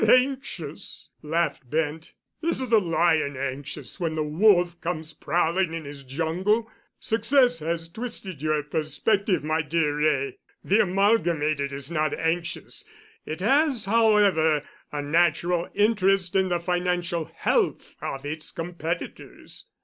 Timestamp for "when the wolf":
3.99-4.81